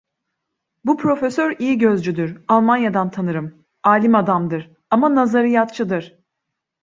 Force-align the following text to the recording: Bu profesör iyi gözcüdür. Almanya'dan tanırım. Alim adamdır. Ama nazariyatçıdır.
Bu 0.85 0.97
profesör 0.97 1.55
iyi 1.59 1.77
gözcüdür. 1.77 2.43
Almanya'dan 2.47 3.11
tanırım. 3.11 3.65
Alim 3.83 4.15
adamdır. 4.15 4.71
Ama 4.89 5.15
nazariyatçıdır. 5.15 6.17